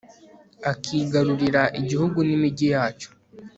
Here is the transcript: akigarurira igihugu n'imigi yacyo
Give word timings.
akigarurira 0.71 1.61
igihugu 1.79 2.17
n'imigi 2.27 2.67
yacyo 2.73 3.09